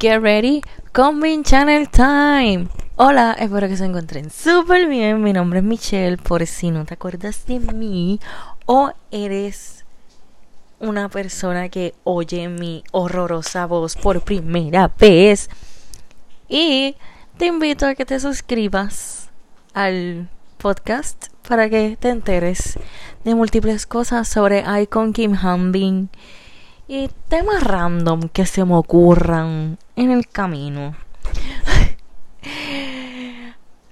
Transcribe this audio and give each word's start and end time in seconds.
Get 0.00 0.20
ready, 0.20 0.60
Combin 0.92 1.44
Channel 1.44 1.88
Time. 1.88 2.68
Hola, 2.96 3.36
espero 3.38 3.68
que 3.68 3.76
se 3.76 3.84
encuentren 3.84 4.28
súper 4.28 4.88
bien. 4.88 5.22
Mi 5.22 5.32
nombre 5.32 5.60
es 5.60 5.64
Michelle. 5.64 6.16
Por 6.16 6.44
si 6.46 6.70
no 6.72 6.84
te 6.84 6.94
acuerdas 6.94 7.46
de 7.46 7.60
mí 7.60 8.18
o 8.66 8.90
eres 9.12 9.84
una 10.80 11.08
persona 11.08 11.68
que 11.68 11.94
oye 12.02 12.48
mi 12.48 12.82
horrorosa 12.90 13.66
voz 13.66 13.94
por 13.94 14.20
primera 14.22 14.92
vez. 14.98 15.48
Y 16.48 16.96
te 17.38 17.46
invito 17.46 17.86
a 17.86 17.94
que 17.94 18.04
te 18.04 18.18
suscribas 18.18 19.30
al 19.74 20.28
podcast 20.58 21.28
para 21.48 21.70
que 21.70 21.96
te 21.98 22.08
enteres 22.08 22.78
de 23.24 23.34
múltiples 23.34 23.86
cosas 23.86 24.26
sobre 24.26 24.64
Icon 24.82 25.12
Kim 25.12 25.34
Hanbin 25.34 26.10
y 26.88 27.08
temas 27.28 27.62
random 27.62 28.28
que 28.28 28.44
se 28.44 28.64
me 28.64 28.74
ocurran 28.74 29.78
en 29.96 30.10
el 30.10 30.28
camino. 30.28 30.94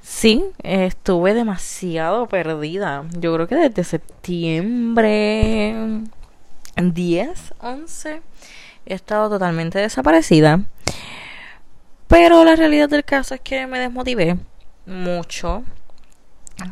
sí, 0.02 0.44
estuve 0.62 1.34
demasiado 1.34 2.26
perdida. 2.28 3.04
Yo 3.18 3.34
creo 3.34 3.46
que 3.48 3.56
desde 3.56 3.84
septiembre 3.84 5.74
10, 6.76 7.54
11 7.60 8.22
he 8.86 8.94
estado 8.94 9.30
totalmente 9.30 9.78
desaparecida. 9.78 10.60
Pero 12.08 12.44
la 12.44 12.56
realidad 12.56 12.88
del 12.88 13.04
caso 13.04 13.34
es 13.34 13.40
que 13.40 13.66
me 13.66 13.78
desmotivé 13.78 14.36
mucho. 14.86 15.64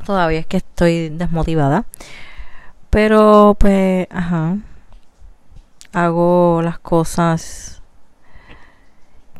Todavía 0.04 0.40
es 0.40 0.46
que 0.46 0.58
estoy 0.58 1.08
desmotivada. 1.08 1.86
Pero 2.90 3.56
pues, 3.58 4.06
ajá 4.10 4.58
hago 5.92 6.60
las 6.62 6.78
cosas 6.78 7.79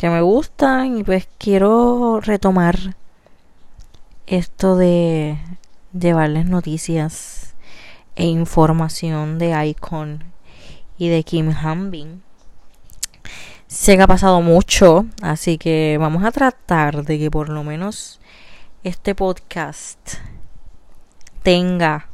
que 0.01 0.09
me 0.09 0.23
gustan 0.23 0.97
y 0.97 1.05
pues 1.05 1.29
quiero 1.37 2.21
retomar 2.23 2.97
esto 4.27 4.75
de 4.77 5.37
llevarles 5.93 6.47
noticias 6.47 7.55
e 8.17 8.25
información 8.25 9.39
de 9.39 9.67
Icon 9.67 10.25
y 10.97 11.11
de 11.11 11.23
Kim 11.23 11.51
Hanbin. 11.51 12.23
Sé 13.67 13.99
que 13.99 14.03
ha 14.03 14.07
pasado 14.07 14.41
mucho, 14.41 15.05
así 15.21 15.59
que 15.59 15.99
vamos 16.01 16.25
a 16.25 16.33
tratar 16.33 17.05
de 17.05 17.19
que 17.19 17.31
por 17.31 17.51
lo 17.51 17.63
menos 17.63 18.21
este 18.85 19.15
podcast 19.15 20.15
tenga 21.43 22.09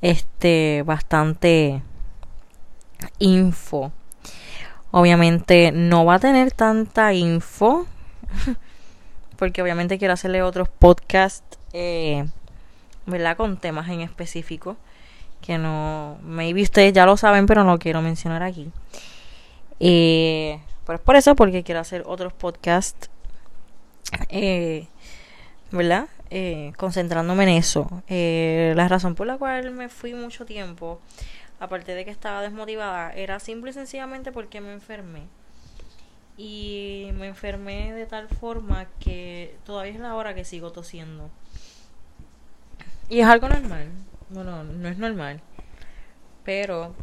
este 0.00 0.84
bastante 0.86 1.82
info. 3.18 3.90
Obviamente 4.92 5.72
no 5.72 6.04
va 6.04 6.14
a 6.14 6.18
tener 6.20 6.52
tanta 6.52 7.12
info. 7.12 7.86
porque 9.36 9.60
obviamente 9.60 9.98
quiero 9.98 10.14
hacerle 10.14 10.40
otros 10.40 10.68
podcasts. 10.68 11.58
Eh, 11.72 12.24
¿Verdad? 13.06 13.36
Con 13.36 13.56
temas 13.56 13.88
en 13.88 14.00
específico. 14.00 14.76
Que 15.40 15.58
no. 15.58 16.18
Maybe 16.22 16.62
ustedes 16.62 16.92
ya 16.92 17.06
lo 17.06 17.16
saben, 17.16 17.46
pero 17.46 17.64
no 17.64 17.80
quiero 17.80 18.02
mencionar 18.02 18.44
aquí. 18.44 18.70
Eh, 19.80 20.60
pues 20.84 21.00
por 21.00 21.16
eso, 21.16 21.34
porque 21.34 21.64
quiero 21.64 21.80
hacer 21.80 22.04
otros 22.06 22.32
podcasts. 22.32 23.10
Eh, 24.28 24.86
¿Verdad? 25.72 26.06
Eh, 26.30 26.72
concentrándome 26.76 27.42
en 27.42 27.48
eso. 27.48 28.02
Eh, 28.08 28.74
la 28.76 28.86
razón 28.86 29.14
por 29.14 29.26
la 29.26 29.38
cual 29.38 29.72
me 29.72 29.88
fui 29.88 30.14
mucho 30.14 30.46
tiempo 30.46 31.00
aparte 31.62 31.94
de 31.94 32.04
que 32.04 32.10
estaba 32.10 32.42
desmotivada, 32.42 33.12
era 33.12 33.38
simple 33.38 33.70
y 33.70 33.72
sencillamente 33.72 34.32
porque 34.32 34.60
me 34.60 34.72
enfermé. 34.72 35.28
Y 36.36 37.10
me 37.14 37.28
enfermé 37.28 37.92
de 37.92 38.04
tal 38.04 38.26
forma 38.26 38.86
que 38.98 39.56
todavía 39.64 39.92
es 39.92 40.00
la 40.00 40.16
hora 40.16 40.34
que 40.34 40.44
sigo 40.44 40.72
tosiendo. 40.72 41.30
Y 43.08 43.20
es 43.20 43.26
algo 43.28 43.48
normal. 43.48 43.90
Bueno, 44.30 44.64
no 44.64 44.88
es 44.88 44.98
normal. 44.98 45.40
Pero 46.42 46.96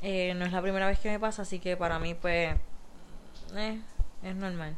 eh, 0.00 0.32
no 0.32 0.46
es 0.46 0.52
la 0.52 0.62
primera 0.62 0.86
vez 0.86 0.98
que 0.98 1.10
me 1.10 1.20
pasa, 1.20 1.42
así 1.42 1.58
que 1.58 1.76
para 1.76 1.98
mí 1.98 2.14
pues 2.14 2.56
eh, 3.54 3.80
es 4.22 4.34
normal. 4.34 4.76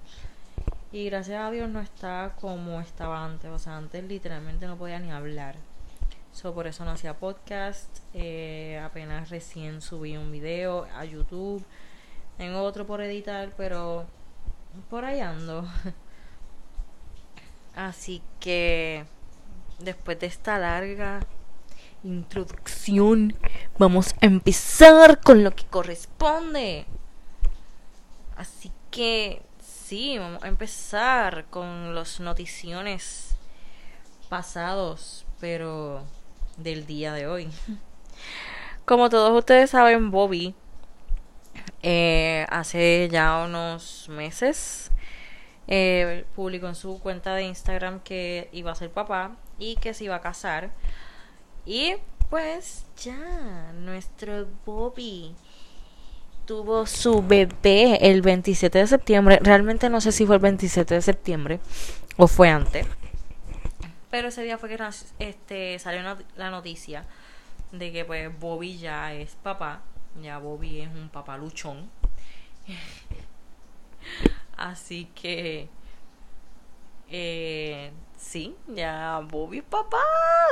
Y 0.90 1.04
gracias 1.04 1.40
a 1.40 1.50
Dios 1.52 1.68
no 1.68 1.80
está 1.80 2.32
como 2.40 2.80
estaba 2.80 3.24
antes. 3.24 3.52
O 3.52 3.58
sea, 3.60 3.76
antes 3.76 4.02
literalmente 4.02 4.66
no 4.66 4.76
podía 4.76 4.98
ni 4.98 5.12
hablar. 5.12 5.54
So, 6.32 6.54
por 6.54 6.66
eso 6.66 6.84
no 6.84 6.92
hacía 6.92 7.18
podcast. 7.18 7.98
Eh, 8.14 8.80
apenas 8.82 9.30
recién 9.30 9.80
subí 9.80 10.16
un 10.16 10.30
video 10.30 10.86
a 10.96 11.04
YouTube. 11.04 11.64
Tengo 12.38 12.62
otro 12.62 12.86
por 12.86 13.00
editar, 13.00 13.52
pero 13.56 14.06
por 14.88 15.04
ahí 15.04 15.20
ando. 15.20 15.66
Así 17.74 18.22
que 18.38 19.04
después 19.78 20.18
de 20.20 20.26
esta 20.26 20.58
larga 20.58 21.20
introducción, 22.02 23.36
vamos 23.78 24.14
a 24.20 24.26
empezar 24.26 25.20
con 25.20 25.44
lo 25.44 25.50
que 25.50 25.64
corresponde. 25.64 26.86
Así 28.36 28.72
que 28.91 29.42
sí, 29.62 30.18
vamos 30.18 30.42
a 30.42 30.48
empezar 30.48 31.47
con 31.50 31.94
los 31.94 32.20
noticiones 32.20 33.36
pasados, 34.28 35.26
pero 35.41 36.04
del 36.62 36.87
día 36.87 37.12
de 37.12 37.26
hoy. 37.26 37.48
Como 38.84 39.09
todos 39.09 39.37
ustedes 39.37 39.71
saben, 39.71 40.10
Bobby 40.10 40.54
eh, 41.82 42.47
hace 42.50 43.09
ya 43.10 43.44
unos 43.44 44.09
meses 44.09 44.91
eh, 45.69 46.25
publicó 46.34 46.66
en 46.66 46.75
su 46.75 46.98
cuenta 47.00 47.34
de 47.34 47.44
Instagram 47.44 48.00
que 48.00 48.48
iba 48.53 48.72
a 48.72 48.75
ser 48.75 48.91
papá 48.91 49.37
y 49.59 49.76
que 49.76 49.94
se 49.94 50.04
iba 50.04 50.16
a 50.16 50.21
casar. 50.21 50.71
Y 51.65 51.94
pues 52.28 52.84
ya, 52.97 53.72
nuestro 53.75 54.47
Bobby 54.66 55.34
tuvo 56.44 56.87
su 56.87 57.22
bebé 57.22 57.98
el 58.10 58.22
27 58.22 58.78
de 58.78 58.87
septiembre. 58.88 59.38
Realmente 59.41 59.88
no 59.88 60.00
sé 60.00 60.10
si 60.10 60.27
fue 60.27 60.37
el 60.37 60.42
27 60.42 60.94
de 60.97 61.03
septiembre 61.03 61.60
o 62.16 62.27
fue 62.27 62.48
antes. 62.48 62.87
Pero 64.10 64.28
ese 64.28 64.43
día 64.43 64.59
fue 64.59 64.69
que 64.69 64.78
este, 65.19 65.78
salió 65.78 66.03
la 66.37 66.50
noticia 66.50 67.06
de 67.72 67.93
que 67.93 68.04
pues 68.04 68.38
Bobby 68.38 68.78
ya 68.78 69.12
es 69.15 69.37
papá. 69.43 69.82
Ya 70.21 70.38
Bobby 70.38 70.81
es 70.81 70.88
un 70.88 71.09
papaluchón. 71.09 71.91
Así 74.56 75.06
que 75.15 75.69
eh, 77.09 77.93
sí, 78.16 78.54
ya 78.69 79.21
Bobby 79.28 79.59
es 79.59 79.65
papá 79.65 80.03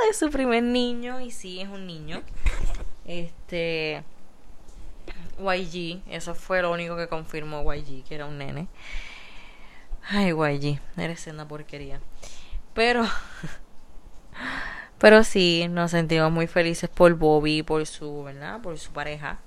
de 0.07 0.13
su 0.13 0.29
primer 0.29 0.63
niño 0.63 1.19
y 1.19 1.31
sí 1.31 1.61
es 1.61 1.69
un 1.69 1.87
niño. 1.87 2.21
Este 3.05 4.03
YG, 5.39 6.01
eso 6.09 6.35
fue 6.35 6.61
lo 6.61 6.71
único 6.71 6.97
que 6.97 7.07
confirmó 7.07 7.73
YG, 7.73 8.03
que 8.03 8.15
era 8.15 8.25
un 8.25 8.37
nene. 8.37 8.67
Ay, 10.09 10.31
YG, 10.31 10.79
eres 10.97 11.27
una 11.27 11.47
porquería. 11.47 12.01
Pero, 12.73 13.05
pero 14.99 15.23
sí, 15.23 15.67
nos 15.69 15.91
sentimos 15.91 16.31
muy 16.31 16.47
felices 16.47 16.89
por 16.89 17.13
Bobby, 17.15 17.63
por 17.63 17.85
su, 17.85 18.23
¿verdad? 18.23 18.61
Por 18.61 18.77
su 18.77 18.91
pareja, 18.91 19.39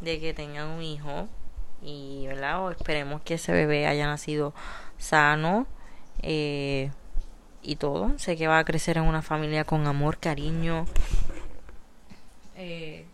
de 0.00 0.20
que 0.20 0.34
tengan 0.34 0.68
un 0.68 0.82
hijo. 0.82 1.28
Y, 1.82 2.26
¿verdad? 2.26 2.72
esperemos 2.72 3.22
que 3.22 3.34
ese 3.34 3.52
bebé 3.52 3.86
haya 3.86 4.06
nacido 4.06 4.52
sano 4.98 5.66
eh, 6.22 6.90
y 7.62 7.76
todo. 7.76 8.18
Sé 8.18 8.36
que 8.36 8.48
va 8.48 8.58
a 8.58 8.64
crecer 8.64 8.96
en 8.98 9.04
una 9.04 9.22
familia 9.22 9.64
con 9.64 9.86
amor, 9.86 10.18
cariño. 10.18 10.86
Eh, 12.56 13.04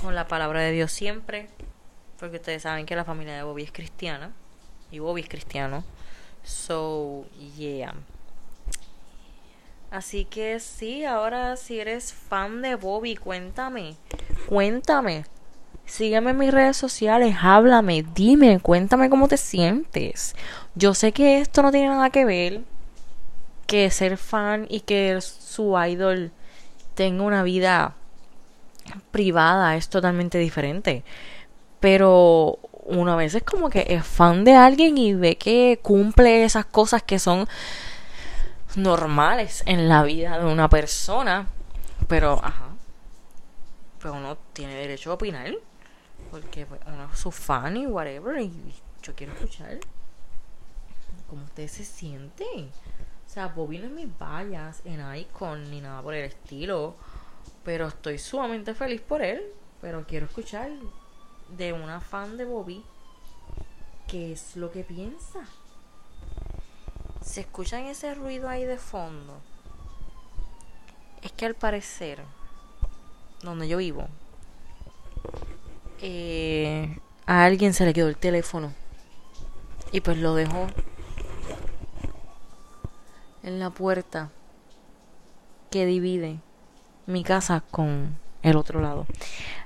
con 0.00 0.14
la 0.14 0.28
palabra 0.28 0.60
de 0.60 0.72
Dios 0.72 0.92
siempre. 0.92 1.48
Porque 2.18 2.36
ustedes 2.36 2.62
saben 2.62 2.86
que 2.86 2.94
la 2.94 3.04
familia 3.04 3.34
de 3.34 3.42
Bobby 3.42 3.64
es 3.64 3.72
cristiana. 3.72 4.32
Y 4.90 5.00
Bobby 5.00 5.22
es 5.22 5.28
cristiano. 5.28 5.84
So, 6.44 7.24
yeah. 7.56 7.94
Así 9.90 10.24
que 10.24 10.58
sí, 10.58 11.04
ahora 11.04 11.56
si 11.56 11.78
eres 11.78 12.12
fan 12.14 12.62
de 12.62 12.76
Bobby, 12.76 13.16
cuéntame. 13.16 13.96
Cuéntame. 14.48 15.26
Sígueme 15.84 16.30
en 16.30 16.38
mis 16.38 16.52
redes 16.52 16.76
sociales, 16.76 17.36
háblame, 17.42 18.04
dime, 18.14 18.60
cuéntame 18.60 19.10
cómo 19.10 19.28
te 19.28 19.36
sientes. 19.36 20.34
Yo 20.74 20.94
sé 20.94 21.12
que 21.12 21.40
esto 21.40 21.60
no 21.60 21.70
tiene 21.70 21.88
nada 21.88 22.08
que 22.08 22.24
ver 22.24 22.62
que 23.66 23.90
ser 23.90 24.16
fan 24.16 24.66
y 24.68 24.80
que 24.80 25.20
su 25.20 25.78
idol 25.78 26.30
tenga 26.94 27.22
una 27.22 27.42
vida 27.42 27.94
privada 29.10 29.76
es 29.76 29.88
totalmente 29.88 30.38
diferente. 30.38 31.04
Pero 31.80 32.58
uno 32.82 33.12
a 33.12 33.16
veces 33.16 33.42
como 33.42 33.70
que 33.70 33.86
es 33.88 34.04
fan 34.04 34.44
de 34.44 34.54
alguien 34.54 34.98
y 34.98 35.14
ve 35.14 35.36
que 35.36 35.78
cumple 35.82 36.44
esas 36.44 36.66
cosas 36.66 37.02
que 37.02 37.18
son 37.18 37.48
normales 38.76 39.62
en 39.66 39.88
la 39.88 40.02
vida 40.02 40.38
de 40.38 40.46
una 40.46 40.68
persona, 40.68 41.46
pero 42.08 42.40
ajá, 42.42 42.72
pues 44.02 44.12
uno 44.12 44.36
tiene 44.52 44.74
derecho 44.74 45.12
a 45.12 45.14
opinar. 45.14 45.52
Porque 46.30 46.66
pues, 46.66 46.80
uno 46.86 47.08
es 47.12 47.18
su 47.18 47.30
fan 47.30 47.76
y 47.76 47.86
whatever. 47.86 48.40
Y 48.40 48.74
yo 49.02 49.14
quiero 49.14 49.32
escuchar 49.32 49.78
cómo 51.28 51.44
ustedes 51.44 51.72
se 51.72 51.84
sienten. 51.84 52.70
O 53.26 53.28
sea, 53.28 53.48
Bobby 53.48 53.78
no 53.78 53.86
es 53.86 53.92
mis 53.92 54.18
vallas 54.18 54.82
en 54.84 55.02
Icon 55.14 55.70
ni 55.70 55.80
nada 55.80 56.02
por 56.02 56.14
el 56.14 56.24
estilo. 56.24 56.96
Pero 57.64 57.86
estoy 57.86 58.18
sumamente 58.18 58.74
feliz 58.74 59.00
por 59.00 59.22
él. 59.22 59.42
Pero 59.80 60.04
quiero 60.06 60.26
escuchar 60.26 60.70
de 61.56 61.72
una 61.72 62.00
fan 62.00 62.36
de 62.36 62.44
Bobby 62.44 62.84
qué 64.08 64.32
es 64.32 64.56
lo 64.56 64.70
que 64.70 64.84
piensa. 64.84 65.40
¿Se 67.22 67.40
escuchan 67.40 67.84
ese 67.84 68.14
ruido 68.14 68.48
ahí 68.48 68.64
de 68.64 68.78
fondo? 68.78 69.40
Es 71.22 71.32
que 71.32 71.46
al 71.46 71.54
parecer, 71.54 72.22
donde 73.42 73.68
yo 73.68 73.78
vivo, 73.78 74.08
eh, 76.00 76.98
a 77.26 77.44
alguien 77.44 77.72
se 77.74 77.86
le 77.86 77.94
quedó 77.94 78.08
el 78.08 78.16
teléfono. 78.16 78.72
Y 79.92 80.00
pues 80.00 80.18
lo 80.18 80.34
dejó 80.34 80.66
en 83.42 83.60
la 83.60 83.70
puerta 83.70 84.30
que 85.70 85.86
divide 85.86 86.40
mi 87.06 87.24
casa 87.24 87.62
con 87.70 88.18
el 88.42 88.56
otro 88.56 88.80
lado. 88.80 89.06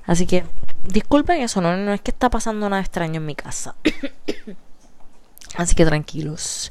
Así 0.05 0.27
que 0.27 0.45
disculpen 0.89 1.41
eso, 1.41 1.61
no, 1.61 1.77
no 1.77 1.93
es 1.93 2.01
que 2.01 2.11
está 2.11 2.31
pasando 2.31 2.69
nada 2.69 2.81
extraño 2.81 3.17
en 3.17 3.27
mi 3.27 3.35
casa. 3.35 3.75
Así 5.57 5.75
que 5.75 5.85
tranquilos. 5.85 6.71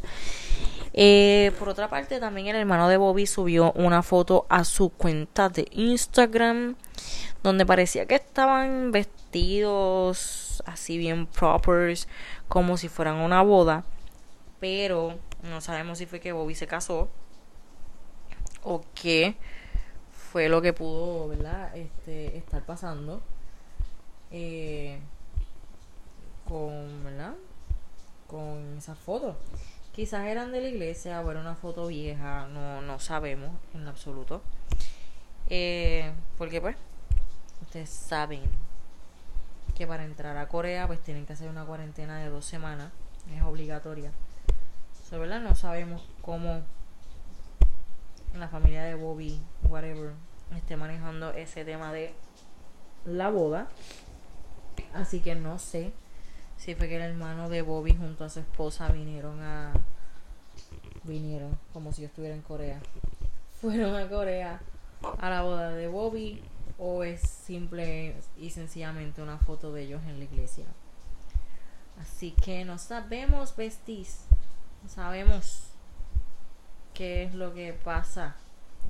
Eh, 0.93 1.51
por 1.59 1.67
otra 1.67 1.89
parte, 1.89 2.19
también 2.19 2.47
el 2.47 2.55
hermano 2.55 2.87
de 2.87 2.97
Bobby 2.97 3.27
subió 3.27 3.73
una 3.73 4.01
foto 4.01 4.45
a 4.47 4.63
su 4.63 4.89
cuenta 4.89 5.49
de 5.49 5.67
Instagram 5.71 6.75
donde 7.43 7.65
parecía 7.65 8.05
que 8.05 8.15
estaban 8.15 8.91
vestidos 8.91 10.63
así 10.65 10.97
bien 10.97 11.27
propers, 11.27 12.07
como 12.47 12.77
si 12.77 12.87
fueran 12.87 13.17
una 13.17 13.41
boda, 13.41 13.83
pero 14.59 15.19
no 15.43 15.61
sabemos 15.61 15.97
si 15.97 16.05
fue 16.05 16.19
que 16.19 16.31
Bobby 16.31 16.55
se 16.55 16.65
casó 16.65 17.09
o 18.63 18.81
qué 18.95 19.35
fue 20.31 20.49
lo 20.49 20.61
que 20.61 20.73
pudo, 20.73 21.27
¿verdad? 21.27 21.75
Este, 21.75 22.37
estar 22.37 22.65
pasando 22.65 23.21
eh, 24.31 24.99
con, 26.47 27.03
¿verdad? 27.03 27.33
Con 28.27 28.77
esas 28.77 28.97
fotos. 28.97 29.35
Quizás 29.91 30.25
eran 30.25 30.51
de 30.51 30.61
la 30.61 30.67
iglesia 30.67 31.21
o 31.21 31.31
era 31.31 31.39
una 31.39 31.55
foto 31.55 31.87
vieja, 31.87 32.47
no, 32.47 32.81
no 32.81 32.99
sabemos 32.99 33.51
en 33.73 33.87
absoluto. 33.87 34.41
Eh, 35.49 36.11
porque 36.37 36.59
pues, 36.59 36.75
ustedes 37.61 37.89
saben 37.89 38.41
que 39.75 39.85
para 39.85 40.05
entrar 40.05 40.37
a 40.37 40.47
Corea 40.47 40.87
pues 40.87 41.01
tienen 41.01 41.25
que 41.25 41.33
hacer 41.33 41.49
una 41.49 41.65
cuarentena 41.65 42.19
de 42.19 42.29
dos 42.29 42.45
semanas, 42.45 42.91
es 43.33 43.41
obligatoria. 43.43 44.11
So, 45.09 45.19
¿verdad? 45.19 45.41
No 45.41 45.53
sabemos 45.53 46.07
cómo 46.21 46.61
la 48.33 48.47
familia 48.47 48.83
de 48.83 48.95
Bobby, 48.95 49.39
whatever, 49.69 50.13
esté 50.55 50.77
manejando 50.77 51.31
ese 51.31 51.63
tema 51.63 51.93
de 51.93 52.13
la 53.05 53.29
boda. 53.29 53.67
Así 54.93 55.19
que 55.19 55.35
no 55.35 55.59
sé 55.59 55.91
si 56.57 56.75
fue 56.75 56.87
que 56.87 56.95
el 56.95 57.01
hermano 57.01 57.49
de 57.49 57.61
Bobby 57.61 57.95
junto 57.95 58.23
a 58.23 58.29
su 58.29 58.39
esposa 58.39 58.89
vinieron 58.89 59.41
a. 59.41 59.73
Vinieron, 61.03 61.57
como 61.73 61.91
si 61.91 62.01
yo 62.01 62.07
estuviera 62.07 62.35
en 62.35 62.41
Corea. 62.41 62.79
Fueron 63.61 63.95
a 63.95 64.07
Corea 64.09 64.59
a 65.19 65.29
la 65.29 65.43
boda 65.43 65.69
de 65.69 65.87
Bobby 65.87 66.41
o 66.77 67.03
es 67.03 67.21
simple 67.21 68.15
y 68.37 68.49
sencillamente 68.49 69.21
una 69.21 69.37
foto 69.37 69.71
de 69.71 69.83
ellos 69.83 70.01
en 70.07 70.19
la 70.19 70.25
iglesia. 70.25 70.65
Así 72.01 72.31
que 72.31 72.65
no 72.65 72.77
sabemos, 72.77 73.55
besties. 73.55 74.25
No 74.83 74.89
sabemos 74.89 75.69
qué 76.93 77.23
es 77.23 77.33
lo 77.33 77.53
que 77.53 77.73
pasa 77.73 78.35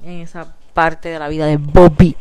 en 0.04 0.22
esa 0.22 0.56
parte 0.74 1.10
de 1.10 1.20
la 1.20 1.28
vida 1.28 1.46
de 1.46 1.58
Bobby. 1.58 2.16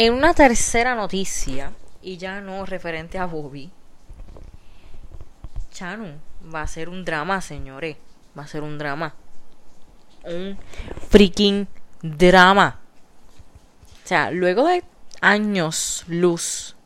En 0.00 0.14
una 0.14 0.32
tercera 0.32 0.94
noticia, 0.94 1.72
y 2.02 2.18
ya 2.18 2.40
no 2.40 2.64
referente 2.64 3.18
a 3.18 3.26
Bobby, 3.26 3.68
Chanu 5.72 6.20
va 6.54 6.62
a 6.62 6.68
ser 6.68 6.88
un 6.88 7.04
drama, 7.04 7.40
señores. 7.40 7.96
Va 8.38 8.44
a 8.44 8.46
ser 8.46 8.62
un 8.62 8.78
drama. 8.78 9.16
Un 10.22 10.56
freaking 11.08 11.66
drama. 12.00 12.78
O 14.04 14.06
sea, 14.06 14.30
luego 14.30 14.68
de 14.68 14.84
años 15.20 16.04
luz, 16.06 16.76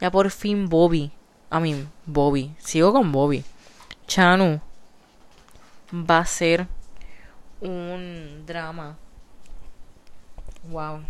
ya 0.00 0.10
por 0.10 0.28
fin 0.32 0.68
Bobby, 0.68 1.12
a 1.50 1.60
mí, 1.60 1.86
Bobby, 2.06 2.56
sigo 2.58 2.92
con 2.92 3.12
Bobby. 3.12 3.44
Chanu 4.08 4.60
va 5.92 6.18
a 6.18 6.26
ser 6.26 6.66
un 7.60 8.42
drama 8.46 8.96
Wow. 10.70 11.00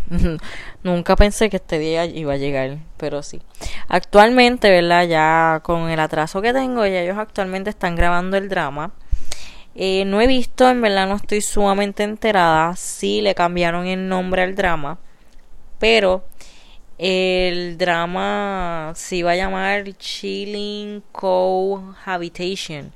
Nunca 0.85 1.17
pensé 1.17 1.51
que 1.51 1.57
este 1.57 1.79
día 1.79 2.05
iba 2.05 2.35
a 2.35 2.37
llegar, 2.37 2.79
pero 2.97 3.23
sí. 3.23 3.41
Actualmente, 3.89 4.71
¿verdad? 4.71 5.07
Ya 5.07 5.61
con 5.65 5.91
el 5.91 5.99
atraso 5.99 6.41
que 6.41 6.53
tengo, 6.53 6.87
ya 6.87 7.01
ellos 7.01 7.19
actualmente 7.19 7.71
están 7.71 7.97
grabando 7.97 8.37
el 8.37 8.49
drama. 8.49 8.93
Eh, 9.75 10.05
no 10.07 10.21
he 10.21 10.27
visto, 10.27 10.69
en 10.69 10.81
verdad 10.81 11.09
no 11.09 11.17
estoy 11.17 11.41
sumamente 11.41 12.05
enterada. 12.05 12.77
Sí 12.77 13.21
le 13.21 13.35
cambiaron 13.35 13.87
el 13.87 14.09
nombre 14.09 14.43
al 14.43 14.55
drama. 14.55 14.99
Pero 15.79 16.25
el 16.99 17.79
drama 17.79 18.93
se 18.95 19.23
va 19.23 19.33
a 19.33 19.37
llamar 19.37 19.85
Chilling 19.97 21.03
Cohabitation. 21.13 22.93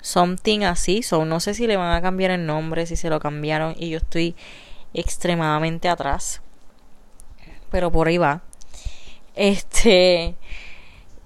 Something 0.00 0.60
así. 0.60 1.02
So, 1.02 1.24
no 1.24 1.40
sé 1.40 1.54
si 1.54 1.66
le 1.66 1.76
van 1.76 1.92
a 1.92 2.02
cambiar 2.02 2.30
el 2.30 2.46
nombre, 2.46 2.86
si 2.86 2.96
se 2.96 3.10
lo 3.10 3.18
cambiaron. 3.20 3.74
Y 3.76 3.90
yo 3.90 3.98
estoy 3.98 4.36
extremadamente 4.98 5.88
atrás. 5.88 6.42
Pero 7.70 7.90
por 7.90 8.08
ahí 8.08 8.18
va. 8.18 8.42
Este. 9.34 10.34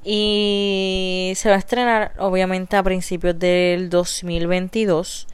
Y 0.05 1.33
se 1.37 1.49
va 1.49 1.55
a 1.55 1.59
estrenar, 1.59 2.13
obviamente, 2.19 2.77
a 2.77 2.83
principios 2.83 3.39
del 3.39 3.89
2022. 3.89 5.29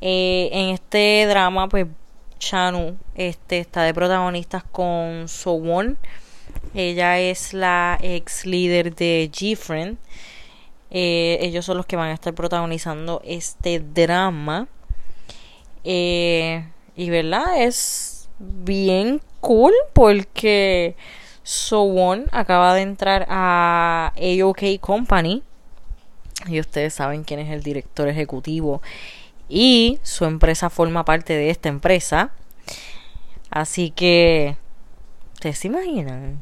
Eh, 0.00 0.50
en 0.52 0.70
este 0.70 1.26
drama, 1.28 1.68
pues, 1.68 1.86
Chanu 2.38 2.98
este, 3.14 3.58
está 3.58 3.84
de 3.84 3.94
protagonistas 3.94 4.64
con 4.64 5.28
Sowon. 5.28 5.96
Ella 6.74 7.18
es 7.20 7.54
la 7.54 7.98
ex 8.02 8.46
líder 8.46 8.94
de 8.94 9.30
G-Friend. 9.32 9.96
Eh, 10.90 11.38
ellos 11.40 11.64
son 11.64 11.76
los 11.76 11.86
que 11.86 11.96
van 11.96 12.10
a 12.10 12.14
estar 12.14 12.34
protagonizando 12.34 13.22
este 13.24 13.80
drama. 13.80 14.68
Eh, 15.84 16.64
y 16.96 17.10
verdad, 17.10 17.62
es 17.62 18.28
bien 18.38 19.20
cool 19.40 19.72
porque 19.92 20.96
Sowon 21.42 22.26
acaba 22.32 22.74
de 22.74 22.82
entrar 22.82 23.26
a 23.28 24.12
AOK 24.16 24.80
Company. 24.80 25.42
Y 26.46 26.60
ustedes 26.60 26.94
saben 26.94 27.24
quién 27.24 27.40
es 27.40 27.50
el 27.50 27.62
director 27.62 28.08
ejecutivo. 28.08 28.82
Y 29.48 29.98
su 30.02 30.24
empresa 30.24 30.70
forma 30.70 31.04
parte 31.04 31.34
de 31.34 31.50
esta 31.50 31.68
empresa. 31.68 32.32
Así 33.50 33.90
que. 33.90 34.56
¿Ustedes 35.34 35.58
se 35.58 35.68
imaginan? 35.68 36.40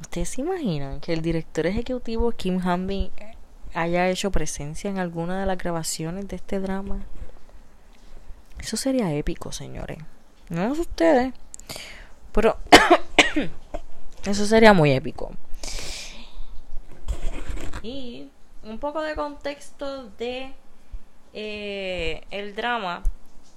¿Ustedes 0.00 0.30
se 0.30 0.40
imaginan 0.40 1.00
que 1.00 1.12
el 1.12 1.22
director 1.22 1.66
ejecutivo 1.66 2.32
Kim 2.32 2.60
Hanbin 2.60 3.10
haya 3.74 4.08
hecho 4.08 4.30
presencia 4.32 4.90
en 4.90 4.98
alguna 4.98 5.38
de 5.38 5.46
las 5.46 5.58
grabaciones 5.58 6.26
de 6.26 6.36
este 6.36 6.58
drama? 6.58 7.04
Eso 8.60 8.76
sería 8.76 9.12
épico, 9.12 9.52
señores. 9.52 9.98
No 10.48 10.74
sé 10.74 10.82
ustedes. 10.82 11.32
Pero 12.32 12.56
eso 14.24 14.46
sería 14.46 14.72
muy 14.72 14.92
épico. 14.92 15.32
Y 17.82 18.28
un 18.62 18.78
poco 18.78 19.02
de 19.02 19.14
contexto 19.14 20.10
de 20.10 20.52
eh, 21.32 22.22
el 22.30 22.54
drama 22.54 23.02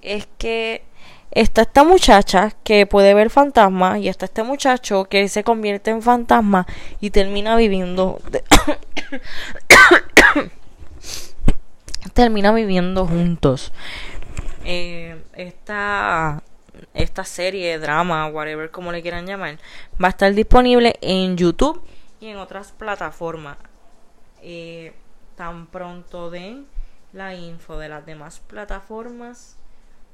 es 0.01 0.27
que 0.38 0.83
está 1.31 1.63
esta 1.63 1.83
muchacha 1.83 2.51
que 2.63 2.86
puede 2.86 3.13
ver 3.13 3.29
fantasmas 3.29 4.00
y 4.00 4.07
está 4.07 4.25
este 4.25 4.43
muchacho 4.43 5.05
que 5.05 5.27
se 5.27 5.43
convierte 5.43 5.91
en 5.91 6.01
fantasma 6.01 6.65
y 7.01 7.10
termina 7.10 7.55
viviendo 7.55 8.22
termina 12.13 12.51
viviendo 12.51 13.07
juntos 13.07 13.72
eh, 14.65 15.24
esta, 15.34 16.43
esta 16.93 17.24
serie, 17.24 17.77
drama, 17.79 18.27
whatever 18.27 18.72
como 18.72 18.91
le 18.91 19.01
quieran 19.01 19.25
llamar, 19.25 19.60
va 20.01 20.08
a 20.08 20.12
estar 20.12 20.34
disponible 20.34 20.96
en 21.01 21.38
YouTube 21.38 21.82
y 22.20 22.27
en 22.27 22.38
otras 22.38 22.72
plataformas. 22.72 23.58
Eh, 24.41 24.93
tan 25.36 25.67
pronto 25.67 26.29
den 26.29 26.67
la 27.12 27.36
info 27.36 27.77
de 27.77 27.89
las 27.89 28.05
demás 28.05 28.39
plataformas, 28.39 29.58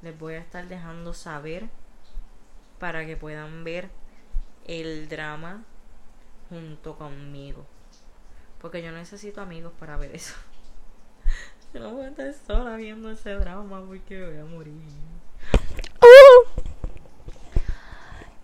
les 0.02 0.18
voy 0.18 0.34
a 0.34 0.38
estar 0.38 0.66
dejando 0.68 1.14
saber 1.14 1.68
para 2.78 3.06
que 3.06 3.16
puedan 3.16 3.64
ver 3.64 3.90
el 4.66 5.08
drama 5.08 5.64
junto 6.48 6.96
conmigo. 6.96 7.66
Porque 8.60 8.82
yo 8.82 8.92
necesito 8.92 9.40
amigos 9.40 9.72
para 9.78 9.96
ver 9.96 10.14
eso. 10.14 10.34
Yo 11.72 11.78
no 11.78 11.90
voy 11.92 12.06
a 12.06 12.08
estar 12.08 12.34
sola 12.46 12.76
viendo 12.76 13.10
ese 13.12 13.34
drama 13.34 13.80
porque 13.86 14.26
voy 14.26 14.38
a 14.38 14.44
morir. 14.44 14.74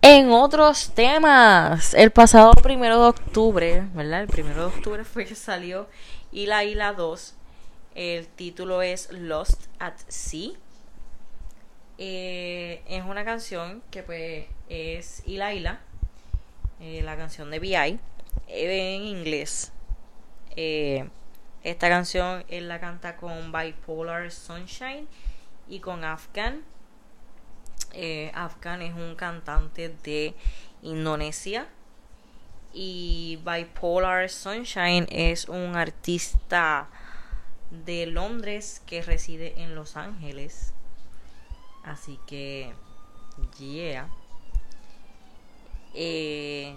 En 0.00 0.30
otros 0.30 0.92
temas, 0.94 1.92
el 1.94 2.12
pasado 2.12 2.52
primero 2.52 3.00
de 3.00 3.08
octubre, 3.08 3.88
¿verdad? 3.94 4.20
El 4.22 4.28
primero 4.28 4.60
de 4.60 4.66
octubre 4.66 5.02
fue 5.02 5.24
que 5.24 5.34
salió 5.34 5.88
Ila 6.30 6.62
Ila 6.62 6.92
2. 6.92 7.34
El 7.96 8.28
título 8.28 8.82
es 8.82 9.10
Lost 9.10 9.64
at 9.80 9.94
Sea. 10.06 10.52
Eh, 11.98 12.82
es 12.86 13.04
una 13.04 13.24
canción 13.24 13.82
que 13.90 14.04
pues 14.04 14.46
es 14.68 15.24
Ila 15.26 15.52
Ila, 15.52 15.80
eh, 16.78 17.02
la 17.02 17.16
canción 17.16 17.50
de 17.50 17.58
BI, 17.58 17.98
en 18.46 19.02
inglés. 19.02 19.72
Eh, 20.54 21.08
esta 21.66 21.88
canción 21.88 22.44
él 22.46 22.68
la 22.68 22.78
canta 22.78 23.16
con 23.16 23.50
Bipolar 23.50 24.30
Sunshine 24.30 25.08
y 25.68 25.80
con 25.80 26.04
Afghan. 26.04 26.62
Eh, 27.92 28.30
Afghan 28.34 28.82
es 28.82 28.94
un 28.94 29.16
cantante 29.16 29.88
de 30.04 30.36
Indonesia 30.82 31.66
y 32.72 33.40
Bipolar 33.44 34.30
Sunshine 34.30 35.08
es 35.10 35.48
un 35.48 35.74
artista 35.74 36.88
de 37.84 38.06
Londres 38.06 38.80
que 38.86 39.02
reside 39.02 39.60
en 39.60 39.74
Los 39.74 39.96
Ángeles. 39.96 40.72
Así 41.82 42.20
que, 42.28 42.72
yeah. 43.58 44.08
Eh, 45.94 46.76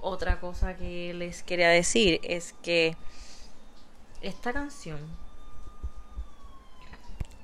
otra 0.00 0.40
cosa 0.40 0.76
que 0.76 1.12
les 1.14 1.42
quería 1.42 1.68
decir 1.68 2.20
es 2.22 2.54
que 2.62 2.96
esta 4.20 4.52
canción 4.52 4.98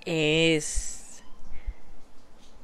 es 0.05 1.23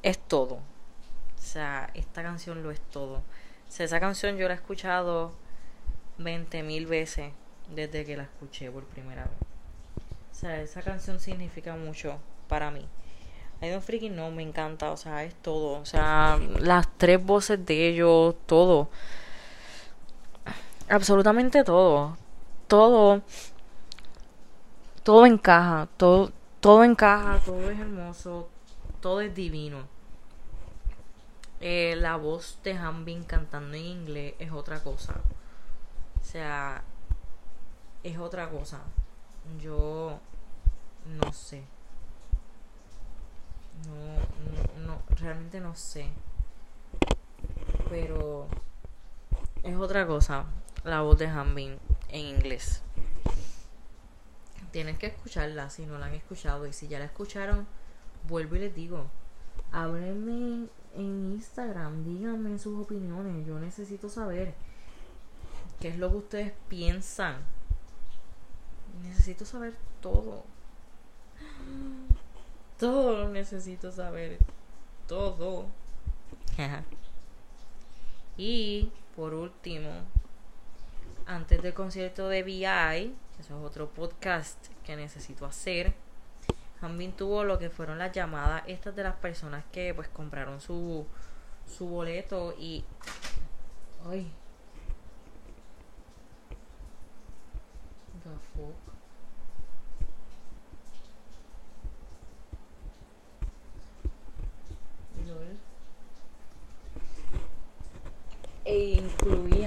es 0.03 0.19
todo. 0.19 0.55
O 0.55 1.43
sea, 1.43 1.91
esta 1.95 2.23
canción 2.23 2.63
lo 2.63 2.71
es 2.71 2.81
todo. 2.81 3.17
O 3.17 3.73
sea, 3.73 3.87
esa 3.87 4.01
canción 4.01 4.37
yo 4.37 4.49
la 4.49 4.55
he 4.55 4.57
escuchado 4.57 5.33
20 6.19 6.63
mil 6.63 6.87
veces 6.87 7.33
desde 7.75 8.05
que 8.05 8.17
la 8.17 8.25
escuché 8.25 8.71
por 8.71 8.85
primera 8.85 9.25
vez. 9.25 9.33
O 10.33 10.35
sea, 10.35 10.61
esa 10.63 10.83
canción 10.83 11.21
significa 11.21 11.77
mucho 11.77 12.19
para 12.49 12.71
mí. 12.71 12.87
I 13.63 13.69
don't 13.69 13.83
freaking 13.85 14.17
no, 14.17 14.31
me 14.31 14.43
encanta, 14.43 14.91
o 14.91 14.97
sea, 14.97 15.25
es 15.25 15.35
todo. 15.35 15.81
O 15.81 15.85
sea, 15.85 16.39
las 16.61 16.89
tres 16.97 17.23
voces 17.23 17.65
de 17.67 17.89
ellos, 17.89 18.35
todo 18.47 18.89
absolutamente 20.91 21.65
todo. 21.65 22.17
Todo. 22.67 23.23
Todo 25.03 25.27
encaja. 25.27 25.89
Todo, 25.97 26.33
todo 26.61 26.85
encaja. 26.85 27.39
Todo 27.45 27.71
es 27.71 27.79
hermoso. 27.79 28.49
Todo 29.01 29.21
es 29.21 29.35
divino. 29.35 29.89
Eh, 31.61 31.95
la 31.97 32.17
voz 32.17 32.59
de 32.65 32.75
Hanbin 32.75 33.23
cantando 33.25 33.77
en 33.77 33.85
inglés 33.85 34.35
es 34.39 34.51
otra 34.51 34.83
cosa. 34.83 35.15
O 36.21 36.25
sea, 36.25 36.83
es 38.03 38.19
otra 38.19 38.49
cosa. 38.51 38.81
Yo 39.61 40.19
no 41.07 41.33
sé. 41.33 41.63
No, 43.87 44.85
no, 44.85 44.87
no, 44.87 45.03
realmente 45.17 45.61
no 45.61 45.75
sé. 45.75 46.09
Pero 47.89 48.47
es 49.63 49.77
otra 49.77 50.07
cosa 50.07 50.45
la 50.85 51.03
voz 51.03 51.19
de 51.19 51.27
Hanbin 51.27 51.79
en 52.09 52.21
inglés. 52.21 52.83
Tienes 54.73 54.99
que 54.99 55.09
escucharla 55.09 55.69
si 55.71 55.85
no 55.85 55.99
la 55.99 56.07
han 56.07 56.15
escuchado. 56.15 56.67
Y 56.67 56.73
si 56.73 56.89
ya 56.89 56.99
la 56.99 57.07
escucharon, 57.07 57.67
vuelvo 58.29 58.57
y 58.57 58.61
les 58.61 58.75
digo. 58.75 59.07
Háblenme 59.73 60.69
en 60.95 61.33
Instagram, 61.33 62.05
díganme 62.05 62.59
sus 62.59 62.81
opiniones. 62.81 63.47
Yo 63.47 63.59
necesito 63.59 64.09
saber 64.09 64.55
qué 65.81 65.89
es 65.89 65.99
lo 65.99 66.11
que 66.11 66.17
ustedes 66.17 66.53
piensan. 66.69 67.37
Necesito 69.03 69.45
saber 69.45 69.75
todo. 70.01 70.45
Todo 72.79 73.19
lo 73.19 73.29
necesito 73.29 73.93
saber. 73.93 74.39
Todo. 75.07 75.67
y 78.37 78.91
por 79.17 79.35
último, 79.35 79.91
antes 81.31 81.63
del 81.63 81.73
concierto 81.75 82.29
de 82.29 82.43
VI, 82.43 83.15
eso 83.39 83.59
es 83.59 83.65
otro 83.65 83.89
podcast 83.89 84.67
que 84.85 84.97
necesito 84.97 85.47
hacer, 85.47 85.95
también 86.81 87.13
tuvo 87.13 87.45
lo 87.45 87.57
que 87.59 87.71
fueron 87.71 87.99
las 87.99 88.11
llamadas 88.11 88.65
estas 88.67 88.97
de 88.97 89.05
las 89.05 89.15
personas 89.15 89.65
que 89.71 89.95
pues 89.95 90.09
compraron 90.09 90.61
su, 90.61 91.07
su 91.67 91.87
boleto 91.87 92.55
y... 92.59 92.85
Ay. 94.09 94.33
The 98.25 98.31
fuck. 98.55 98.91
E 108.65 109.01
incluían 109.03 109.60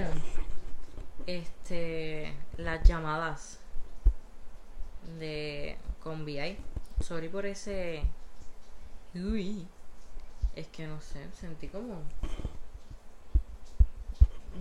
este 1.28 2.34
las 2.58 2.84
llamadas 2.84 3.60
de 5.20 5.78
con 6.02 6.26
VI. 6.26 6.58
Sorry 7.02 7.30
por 7.30 7.46
ese 7.46 8.04
uy. 9.16 9.68
Es 10.56 10.68
que 10.68 10.86
no 10.86 11.02
sé, 11.02 11.20
sentí 11.34 11.68
como 11.68 12.02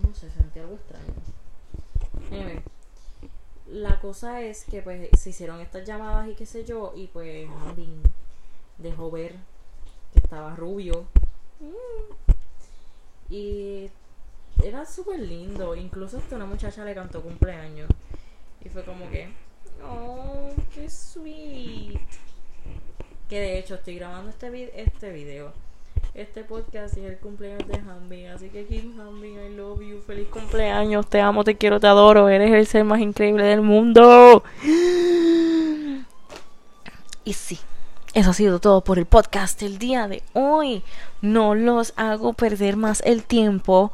no 0.01 0.13
sé, 0.13 0.31
sentí 0.31 0.59
algo 0.59 0.75
extraño. 0.75 1.13
la 3.67 3.99
cosa 3.99 4.41
es 4.41 4.65
que 4.65 4.81
pues 4.81 5.09
se 5.17 5.29
hicieron 5.29 5.61
estas 5.61 5.85
llamadas 5.85 6.27
y 6.29 6.35
qué 6.35 6.45
sé 6.45 6.65
yo 6.65 6.93
y 6.95 7.07
pues 7.07 7.47
Andy 7.67 7.89
dejó 8.77 9.11
ver 9.11 9.35
que 10.13 10.19
estaba 10.19 10.55
rubio. 10.55 11.05
Y 13.29 13.72
era 14.73 14.85
súper 14.85 15.19
lindo. 15.19 15.75
Incluso 15.75 16.17
hasta 16.17 16.35
una 16.35 16.45
muchacha 16.45 16.83
le 16.83 16.95
cantó 16.95 17.21
cumpleaños. 17.21 17.89
Y 18.63 18.69
fue 18.69 18.83
como 18.83 19.09
que, 19.09 19.29
oh, 19.83 20.49
qué 20.73 20.89
sweet. 20.89 21.99
Que 23.29 23.39
de 23.39 23.59
hecho 23.59 23.75
estoy 23.75 23.95
grabando 23.95 24.29
este, 24.29 24.81
este 24.81 25.11
video. 25.11 25.53
Este 26.13 26.43
podcast 26.43 26.97
es 26.97 27.05
el 27.05 27.17
cumpleaños 27.17 27.67
de 27.67 27.75
Hanbin. 27.75 28.27
Así 28.27 28.49
que 28.49 28.65
Kim 28.65 28.99
Hanbin, 28.99 29.39
I 29.39 29.55
love 29.55 29.81
you. 29.81 30.01
Feliz 30.01 30.27
cumpleaños. 30.29 31.07
Te 31.07 31.21
amo, 31.21 31.43
te 31.43 31.55
quiero, 31.55 31.79
te 31.79 31.87
adoro. 31.87 32.29
Eres 32.29 32.51
el 32.51 32.67
ser 32.67 32.83
más 32.83 32.99
increíble 32.99 33.43
del 33.43 33.61
mundo. 33.61 34.43
Y 37.25 37.33
sí. 37.33 37.59
Eso 38.13 38.29
ha 38.29 38.33
sido 38.33 38.59
todo 38.59 38.83
por 38.83 38.99
el 38.99 39.07
podcast 39.07 39.63
el 39.63 39.79
día 39.79 40.07
de 40.07 40.21
hoy. 40.33 40.83
No 41.21 41.55
los 41.55 41.93
hago 41.95 42.33
perder 42.33 42.77
más 42.77 43.01
el 43.05 43.23
tiempo. 43.23 43.91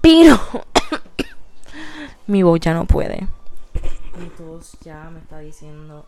Pero 0.00 0.38
mi 2.26 2.42
voz 2.42 2.60
ya 2.60 2.74
no 2.74 2.86
puede. 2.86 3.26
Mi 4.18 4.28
tos 4.30 4.76
ya 4.80 5.10
me 5.10 5.20
está 5.20 5.38
diciendo. 5.38 6.06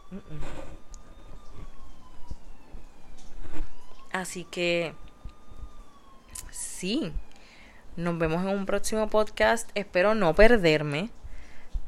Así 4.12 4.44
que 4.44 4.94
sí. 6.50 7.12
Nos 7.96 8.18
vemos 8.18 8.42
en 8.42 8.50
un 8.50 8.66
próximo 8.66 9.08
podcast. 9.08 9.70
Espero 9.74 10.14
no 10.14 10.34
perderme 10.34 11.10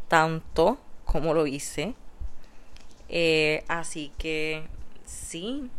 tanto 0.09 0.79
como 1.05 1.35
lo 1.35 1.47
hice. 1.47 1.95
Eh, 3.09 3.65
así 3.69 4.13
que 4.19 4.67
sí. 5.05 5.71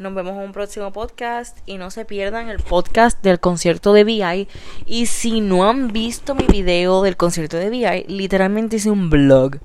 Nos 0.00 0.14
vemos 0.14 0.32
en 0.32 0.44
un 0.44 0.52
próximo 0.52 0.94
podcast 0.94 1.58
y 1.66 1.76
no 1.76 1.90
se 1.90 2.06
pierdan 2.06 2.48
el 2.48 2.58
podcast 2.60 3.22
del 3.22 3.38
concierto 3.38 3.92
de 3.92 4.04
VI. 4.04 4.48
Y 4.86 5.04
si 5.04 5.42
no 5.42 5.68
han 5.68 5.92
visto 5.92 6.34
mi 6.34 6.46
video 6.46 7.02
del 7.02 7.18
concierto 7.18 7.58
de 7.58 7.68
VI, 7.68 8.06
literalmente 8.08 8.76
hice 8.76 8.90
un 8.90 9.10
vlog. 9.10 9.58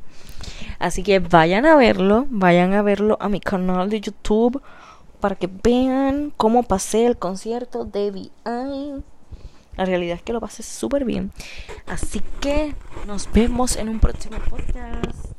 Así 0.78 1.04
que 1.04 1.20
vayan 1.20 1.66
a 1.66 1.78
verlo, 1.78 2.28
vayan 2.30 2.74
a 2.74 2.82
verlo 2.82 3.16
a 3.22 3.30
mi 3.30 3.40
canal 3.40 3.90
de 3.90 4.02
YouTube 4.02 4.62
para 5.22 5.38
que 5.38 5.50
vean 5.64 6.34
cómo 6.36 6.64
pasé 6.64 7.06
el 7.06 7.16
concierto 7.16 7.86
de 7.86 8.12
VI. 8.12 9.04
La 9.78 9.86
realidad 9.86 10.18
es 10.18 10.22
que 10.22 10.34
lo 10.34 10.42
pasé 10.42 10.64
súper 10.64 11.06
bien. 11.06 11.32
Así 11.88 12.22
que 12.42 12.76
nos 13.08 13.32
vemos 13.32 13.78
en 13.78 13.88
un 13.88 14.02
próximo 14.02 14.36
podcast. 14.50 15.35